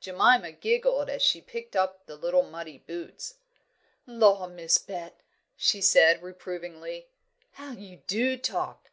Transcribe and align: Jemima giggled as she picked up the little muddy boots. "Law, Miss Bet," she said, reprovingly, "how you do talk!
Jemima 0.00 0.52
giggled 0.52 1.08
as 1.08 1.22
she 1.22 1.40
picked 1.40 1.74
up 1.74 2.04
the 2.04 2.14
little 2.16 2.42
muddy 2.42 2.76
boots. 2.76 3.36
"Law, 4.06 4.46
Miss 4.46 4.76
Bet," 4.76 5.20
she 5.56 5.80
said, 5.80 6.20
reprovingly, 6.22 7.08
"how 7.52 7.70
you 7.72 8.02
do 8.06 8.36
talk! 8.36 8.90